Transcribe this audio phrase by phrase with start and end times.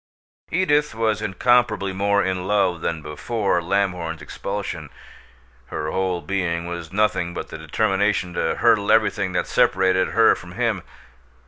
[0.49, 4.89] Edith was incomparably more in love than before Lamhorn's expulsion.
[5.67, 10.53] Her whole being was nothing but the determination to hurdle everything that separated her from
[10.53, 10.81] him.